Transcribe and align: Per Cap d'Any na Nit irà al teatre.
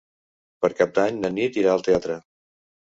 Per 0.65 0.71
Cap 0.81 0.95
d'Any 0.97 1.21
na 1.27 1.33
Nit 1.37 1.61
irà 1.65 1.77
al 1.77 1.87
teatre. 1.91 2.21